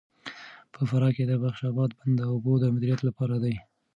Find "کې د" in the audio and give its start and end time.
1.15-1.33